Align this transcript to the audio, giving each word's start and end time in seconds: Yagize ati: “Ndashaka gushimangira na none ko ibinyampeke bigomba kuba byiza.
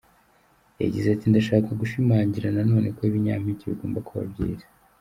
Yagize 0.81 1.07
ati: 1.11 1.25
“Ndashaka 1.31 1.69
gushimangira 1.81 2.47
na 2.55 2.63
none 2.71 2.87
ko 2.95 3.01
ibinyampeke 3.09 3.63
bigomba 3.71 3.99
kuba 4.07 4.23
byiza. 4.31 4.65